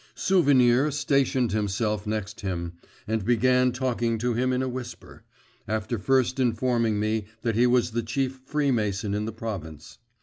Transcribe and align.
Souvenir 0.15 0.89
stationed 0.89 1.51
himself 1.51 2.07
next 2.07 2.41
him, 2.41 2.73
and 3.07 3.23
began 3.23 3.71
talking 3.71 4.17
to 4.17 4.33
him 4.33 4.51
in 4.51 4.63
a 4.63 4.67
whisper, 4.67 5.21
after 5.67 5.99
first 5.99 6.39
informing 6.39 6.99
me 6.99 7.25
that 7.43 7.53
he 7.53 7.67
was 7.67 7.91
the 7.91 8.01
chief 8.01 8.41
freemason 8.43 9.13
in 9.13 9.25
the 9.25 9.31
province. 9.31 9.99